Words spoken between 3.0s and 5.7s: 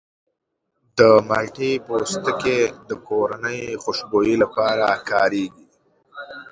کورني خوشبویي لپاره کارېږي.